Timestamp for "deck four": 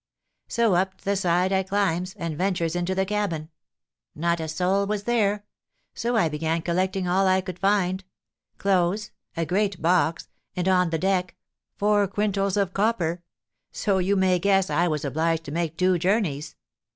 10.97-12.07